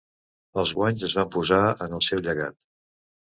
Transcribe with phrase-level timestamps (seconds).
[0.61, 2.59] Els guanys es van posar en el seu llegat.